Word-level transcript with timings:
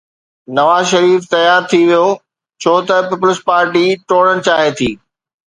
نواز 0.57 0.83
شريف 0.91 1.21
تيار 1.33 1.59
ٿي 1.71 1.81
ويو 1.89 2.07
ڇو 2.61 2.73
ته 2.87 2.97
پيپلزپارٽي 3.09 3.85
ٽوڙڻ 4.09 4.35
چاهي 4.49 4.69
ٿي. 4.81 4.89